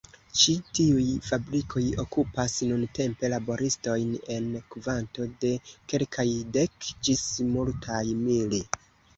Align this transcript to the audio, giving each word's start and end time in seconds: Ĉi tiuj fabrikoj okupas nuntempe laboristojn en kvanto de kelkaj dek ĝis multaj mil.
Ĉi 0.41 0.53
tiuj 0.77 1.03
fabrikoj 1.25 1.83
okupas 2.03 2.55
nuntempe 2.69 3.31
laboristojn 3.33 4.15
en 4.37 4.49
kvanto 4.77 5.29
de 5.45 5.53
kelkaj 5.95 6.27
dek 6.59 6.91
ĝis 7.07 7.29
multaj 7.55 8.05
mil. 8.27 8.59